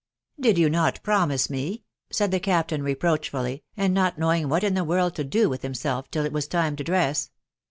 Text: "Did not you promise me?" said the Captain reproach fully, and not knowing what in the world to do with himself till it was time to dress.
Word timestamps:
"Did 0.39 0.57
not 0.71 0.97
you 0.97 1.01
promise 1.01 1.47
me?" 1.47 1.83
said 2.11 2.31
the 2.31 2.39
Captain 2.39 2.81
reproach 2.81 3.29
fully, 3.29 3.61
and 3.77 3.93
not 3.93 4.17
knowing 4.17 4.49
what 4.49 4.63
in 4.63 4.73
the 4.73 4.83
world 4.83 5.13
to 5.17 5.23
do 5.23 5.47
with 5.47 5.61
himself 5.61 6.09
till 6.09 6.25
it 6.25 6.33
was 6.33 6.47
time 6.47 6.75
to 6.77 6.83
dress. 6.83 7.29